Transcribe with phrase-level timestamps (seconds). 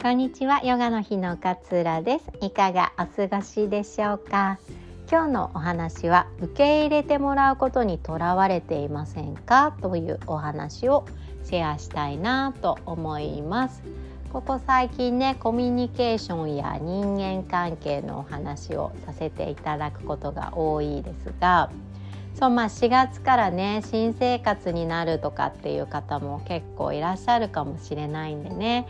[0.00, 2.24] こんにちはヨガの日の勝浦です。
[2.40, 4.60] いかがお過ごしでしょうか？
[5.10, 9.76] 今日のお話は受け入れてもらうことにとらわれていませんか？
[9.82, 11.04] というお話を
[11.42, 13.82] シェアしたいなと思います。
[14.32, 21.70] ここ最近ねコミュニケーションや人間関係のお話をさせていただくことが多いですが
[22.38, 28.86] そうまあ4月からね新生活になるとかっていう方も結構いらっしゃるかもしれないんでね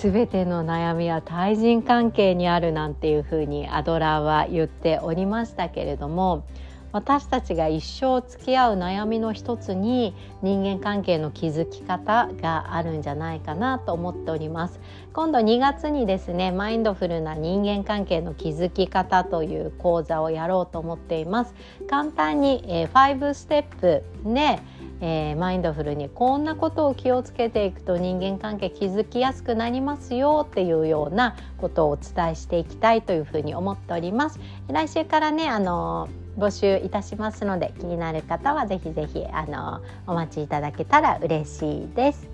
[0.00, 6.44] 全ての悩みは対人関係にあるなんていうふうにアドラーは言っておりましたけれども
[6.92, 14.80] 私たちが一生付き合う悩みの一つに人間関係の築き方があるんじゃないかなと思っております。
[15.12, 21.54] 今度2月にですねマインドフルな人間関係の築き方という講座をやろうと思っています。
[21.90, 24.60] 簡単に、5ステップで、
[25.00, 34.40] えー、マインドフルにこんなことを気をつけていくと人間関係築きやすくなりますよっていうようなことをお伝えしていきたいというふうに思っております。
[34.68, 42.28] 来週からねあの募集いたしますので気になる方はぜひぜひあのお待ちいただけたら嬉しいです。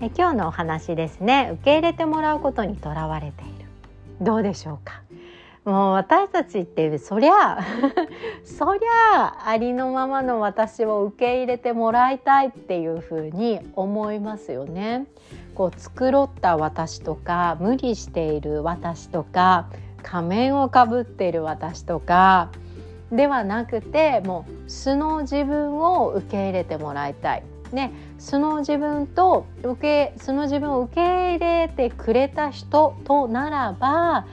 [0.00, 3.52] え今日のお話ですね受け入れてもらうことにとらわれている
[4.20, 5.00] どうでしょうか？
[5.64, 7.58] もう私たちってそりゃ
[8.44, 15.06] そりゃありのままの私を受け入れてもらいたいっていうふうに思いますよね。
[15.54, 19.66] こう繕った私とか無理している私とか
[20.02, 22.48] 仮面をかぶっている私とか
[23.12, 27.44] ではなくてもう素の自分を受け入れてもらいたい。
[27.72, 34.26] ね、素の自分と受け素の自分を受け入れてくれた人とならば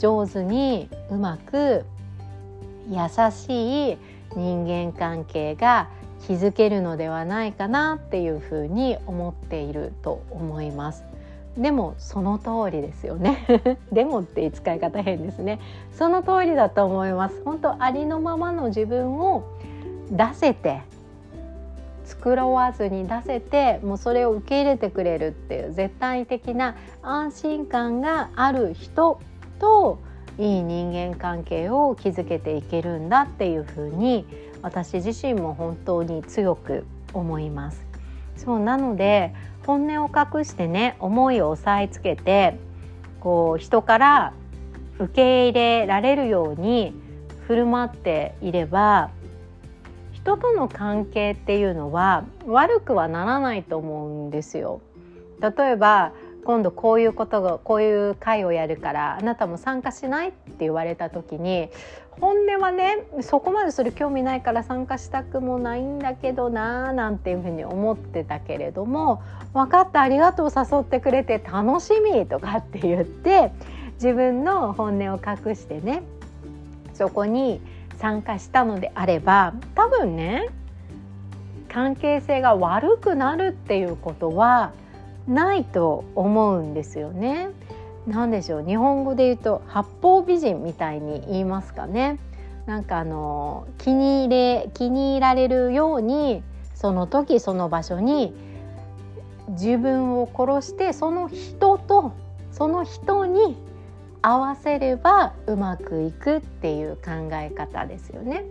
[0.00, 1.84] 上手にうまく
[2.88, 2.96] 優
[3.30, 3.98] しい
[4.34, 5.88] 人間関係が
[6.26, 11.04] 築けるのではないかなっていうふうに思っていると思います。
[11.58, 13.46] でもその通りですよね。
[13.92, 15.60] でもって使い方変ですね。
[15.92, 17.42] その通りだと思います。
[17.44, 19.42] 本当ありのままの自分を
[20.10, 20.80] 出せて
[22.04, 29.20] 作わずに出せてもうそれを受け入れてくれるっていう絶対的な安心感がある人
[29.60, 30.00] と
[30.38, 34.26] いい人間関係を築けていけるんだっていうふうに
[34.62, 37.84] 私自身も本当に強く思います。
[38.36, 39.34] そうなので
[39.66, 42.56] 本音を隠してね思いを押さえつけて
[43.20, 44.32] こう人から
[44.98, 46.94] 受け入れられるように
[47.46, 49.10] 振る舞っていれば
[50.12, 54.80] 人との関係っていうのは悪くはならないと思うんですよ。
[55.40, 56.12] 例えば
[56.44, 61.68] 今度こういうことがこういう会をやるからあなたも参加しないって言われた時に
[62.10, 69.22] 本音はねそこまでそれ興味ないから参加したくもないんだけどなーなんていうふうに思ってたけれども
[69.54, 73.52] 分かったありがとう誘ってくれて楽しみとかって言って
[73.94, 76.02] 自分の本音を隠してね
[76.94, 77.60] そこに
[77.98, 80.48] 参加したのであれば多分ね
[81.68, 84.72] 関係性が悪くなるっていうことは
[85.28, 87.50] ないと思うんですよね。
[88.06, 92.18] 何でしょう日本語で言うと八方美人みたいに言いますかね。
[92.66, 96.42] なんかあの気に入れ気に入られるように
[96.74, 98.32] その時その場所に
[99.50, 102.12] 自分を殺してその人と
[102.52, 103.56] その人に
[104.22, 108.44] 合わせればうまくいくっていう考え方ですよね。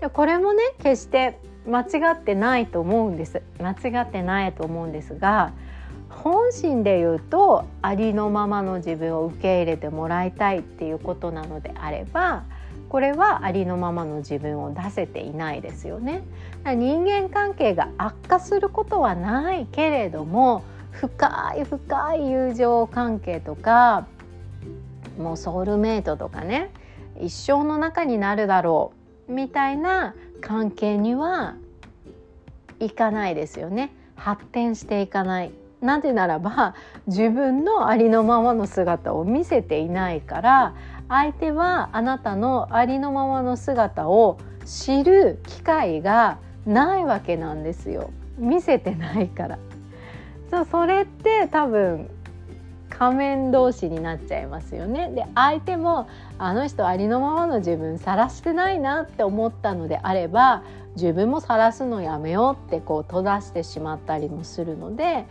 [0.00, 5.52] でこれもね決して間違ってないと思うんです間違ってないと思うんですが
[6.46, 12.44] 本心で言うとありのままの自分を受け入れてもらいたいっていうことなのであれば
[12.88, 16.22] これはありのままの自分を出せていないですよね。
[16.64, 20.62] 人間関係が悪化することはないけれども
[20.92, 24.06] 深い深い友情関係とか
[25.18, 26.70] もうソウルメイトとかね
[27.20, 28.92] 一生の中になるだろ
[29.28, 31.56] うみたいな関係には
[32.78, 35.50] いかないですよね発展していかない
[35.86, 36.74] なぜならば
[37.06, 40.74] 自分のありのままの姿を見せていないから
[41.08, 48.10] 相手はあなたのありのままの姿を知る機会がないわけなんですよ。
[48.36, 49.58] 見せてないから。
[50.50, 52.10] そうそれって多分
[52.88, 55.10] 仮面同士になっちゃいますよね。
[55.10, 60.62] で相手もあの人ありのままの自分晒してないなって思ったのであれば
[60.96, 65.26] 自分も晒すのやめようってこう閉ざしてしまったりもするので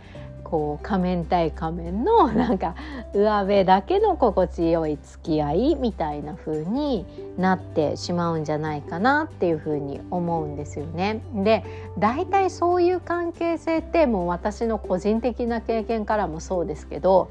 [0.48, 2.76] こう仮面対仮面の なんか
[3.12, 7.04] 上辺だけの心地よい付き合いみたいな風に
[7.36, 11.20] なってしまうんじゃないかなっていう風に思うんですよね。
[11.34, 11.64] で
[11.98, 17.28] 大体そういう関係性ってもう私の個人的な経験からもそうですけど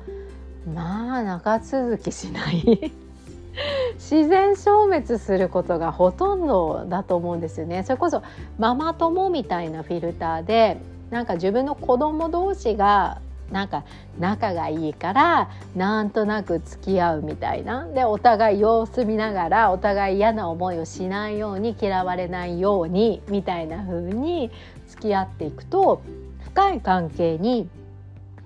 [0.74, 2.92] まあ長続きしない
[3.96, 7.84] 自然消滅することがほとんどだと思うんですよね。
[7.84, 8.24] それこそ
[8.58, 13.22] ママ友みたいなフィルターでなんか自分の子供同士が
[13.52, 13.84] なんか
[14.20, 17.88] 仲がいいからなんとなく付き合うみたいな。
[17.88, 24.50] でお互い様子見ながらお互い嫌な思いをしないように嫌われないようにみたいな風に
[24.88, 26.02] 付き合っていくと
[26.44, 27.70] 深い関係に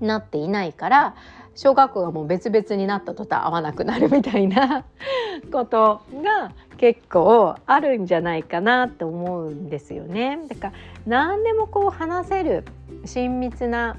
[0.01, 1.15] なっていないから
[1.61, 4.85] 小学校がもう別々になった途端会わなくなるみたいな
[5.51, 10.39] ことが結構あるんじゃないかなと思うんですよね。
[10.47, 10.73] だから
[11.05, 12.63] 何でもこう話せる
[13.03, 13.97] 親密な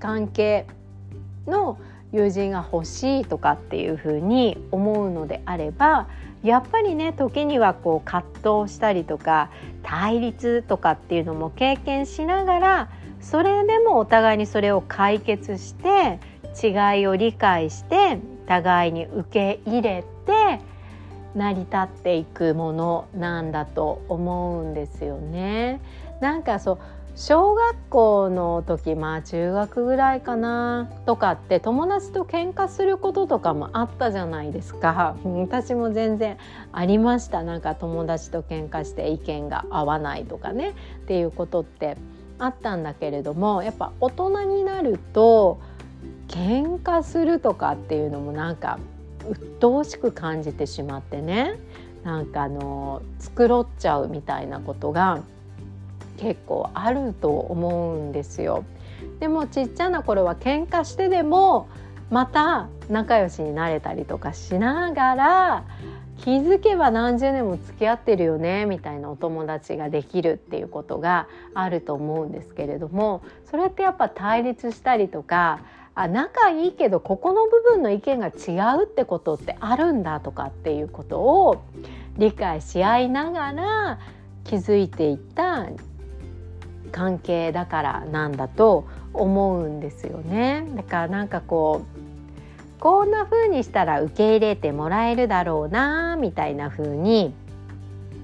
[0.00, 0.66] 関係
[1.46, 1.78] の
[2.10, 6.08] 友人が欲しいとかっていうふうに思うのであれば
[6.42, 9.50] やっぱりね時にはこう葛藤したりとか
[9.84, 12.88] 対立とかっていうのも経験しながら
[13.20, 16.18] それでもお互いにそれを解決して
[16.62, 20.60] 違いを理解して互いに受け入れて
[21.34, 25.80] 成り立っていくものなんだと思うんですよね。
[26.20, 26.78] なんかそう
[27.14, 36.36] 小学校の時まあ中学ぐらいかなとかって友達と喧嘩することとかもあったじゃないですか私も全然
[36.72, 40.74] ありましたなんか友達と喧嘩して意見が合わないとかね
[41.04, 41.96] っていうことって
[42.38, 45.58] あったんだけれどもやっぱ大人になると
[46.28, 48.78] 喧嘩するとかっていうのもなんか
[49.28, 51.58] 鬱陶しく感じてしまってね
[52.04, 55.22] なんかあの繕っちゃうみたいなことが
[56.18, 58.64] 結構あると思うんですよ。
[59.20, 61.68] でもちっちゃな頃は喧嘩してでも
[62.10, 65.64] また仲良しになれたりとかしながら
[66.18, 75.60] 気づけば何十年も付き合ってるよねみたいなお友達ができるっていうことがあると思うんですけれどもそれってやっぱ対立したりとか
[75.98, 81.64] あ仲いいけどここの部分の意見が違うってことってあるんだとかっていうことを
[82.18, 83.98] 理解し合いながら
[84.44, 85.68] 気づいていった
[86.92, 90.66] 関係だからなんだと思うんですよね。
[90.76, 97.32] だからなんかこうこんな風にしたら受け入れてもらえるだろうなみたいな風に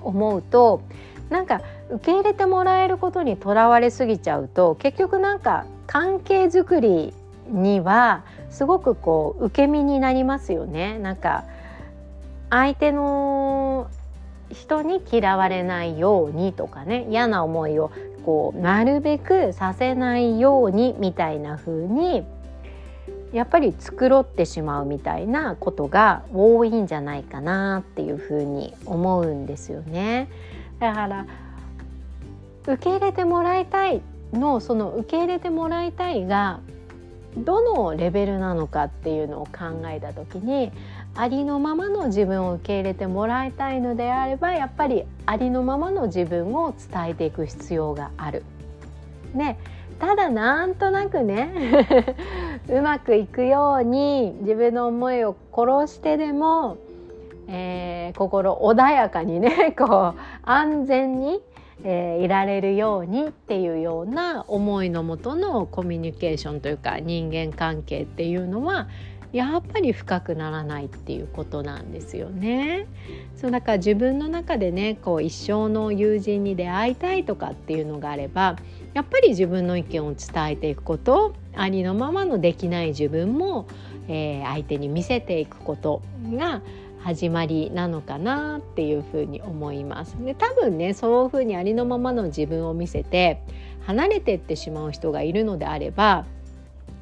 [0.03, 0.83] 思うと
[1.31, 7.15] なんか受け入れてもらえることにとらわれすぎちゃうと結局なんか関係づくり
[7.49, 10.99] にはすごくこう受け身になりますよね。
[10.99, 11.45] なんか
[12.51, 13.89] 相手の
[14.51, 17.91] 人に嫌われないようにとかね嫌な思いを
[18.25, 22.25] こうなるべくさせないようにみたいな風に
[23.33, 30.29] やっぱり繕ってしまうみたいなことが多いんじゃないかなっていうふうに思うんですよね。
[30.79, 31.27] だから
[32.67, 34.03] 受け入れてもらいたい
[34.33, 36.61] のその受け入れてもらいたいが
[37.37, 40.71] どのレベルなのかっていうのを考えた時に
[41.15, 48.45] ありのままの自分を受け入れてもらいたいのであればやっぱりありのままの自分を伝えていく必要がある。
[49.35, 49.59] ね、
[49.99, 52.17] ただなんとなくね
[52.69, 56.77] うまくいくように自分の思いを殺してでも、
[57.49, 61.41] えー、心穏やかにねこう安全に
[61.85, 68.89] えー、いられるようにっていうような思いのもとのコミュニケーションというか人間関係っていうのは
[69.33, 72.87] やっぱり深くならないっていうことなんですよね。
[73.35, 78.57] そうだから自分の中でねこう一生の友人に出会いたいとかっていうのがあれば
[78.93, 83.67] やっぱり自分の意見を伝えていくことありのままのできない自分も、
[84.07, 86.03] えー、相手に見せていくこと
[86.35, 86.63] が
[87.03, 90.17] 始まりなのかなっていうふうに思います。
[90.25, 93.43] で多分ねそういうふうにありのままの自分を見せて
[93.87, 96.25] 離れてってしまう人がいるのであれば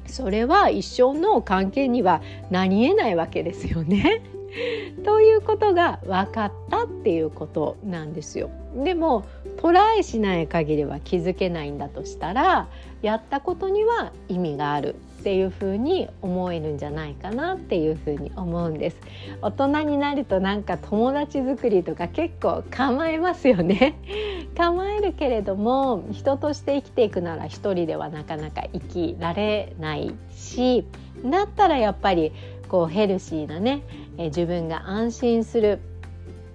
[0.07, 4.23] それは一生の関係にはなりえないわけですよね。
[5.05, 8.49] ということが分かったっていうことなんですよ。
[8.83, 9.23] でも
[9.57, 12.67] トライしない限りは気づけないんだとしたら
[13.01, 18.97] やったことには意味があるっていう風に思えるんじゃないかなっていう風に思うんです。
[19.43, 23.99] 大人になるとなんか友達作りとか結構構えますよね。
[24.57, 30.85] 構えるけれども人として生きていくなら一人ではなかなか生きられないし
[31.23, 32.31] だったらやっぱり
[32.67, 33.83] こうヘルシーなね、
[34.17, 35.79] え自分が安心する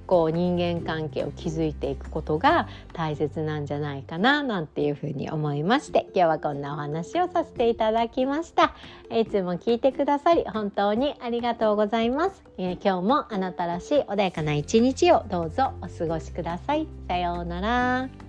[0.07, 8.75] こう人間関係を築いていくことが大切なんじゃないかななんていうふうに思いまして今日はこんなお話をさせていただきました。
[9.11, 16.89] いつも聞いてくださり本当にありがとうございます、えー、今日もあなたらしい穏やかな一日をどうぞお過ごしください。
[17.09, 18.26] さようなら。